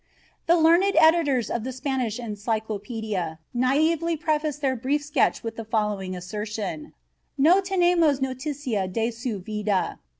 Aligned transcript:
The 0.47 0.57
learned 0.57 0.95
editors 0.97 1.51
of 1.51 1.63
the 1.63 1.71
Spanish 1.71 2.19
encyclopedia 2.19 3.37
naively 3.53 4.17
preface 4.17 4.57
their 4.57 4.75
brief 4.75 5.03
sketch 5.03 5.43
with 5.43 5.57
the 5.57 5.63
following 5.63 6.15
assertion: 6.15 6.93
"no 7.37 7.61
tenemos 7.61 8.19
noticias 8.19 8.91
de 8.91 9.11
su 9.11 9.41
vida." 9.45 9.99